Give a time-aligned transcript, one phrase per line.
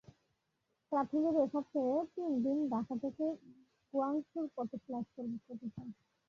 [0.91, 3.25] প্রাথমিকভাবে সপ্তাহে তিন দিন ঢাকা থেকে
[3.93, 6.01] গুয়াংজুর পথে ফ্লাইট চালাবে প্রতিষ্ঠানটি।